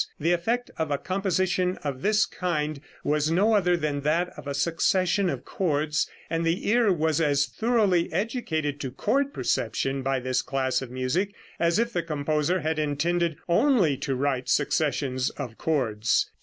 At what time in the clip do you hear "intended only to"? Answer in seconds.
12.79-14.15